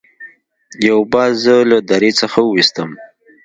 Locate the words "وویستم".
2.43-2.89